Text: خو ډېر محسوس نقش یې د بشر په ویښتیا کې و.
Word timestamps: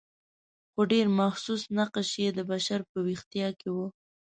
خو 0.71 0.81
ډېر 0.91 1.07
محسوس 1.19 1.61
نقش 1.77 2.09
یې 2.23 2.29
د 2.33 2.39
بشر 2.51 2.79
په 2.91 2.97
ویښتیا 3.07 3.47
کې 3.59 3.69
و. 3.75 3.77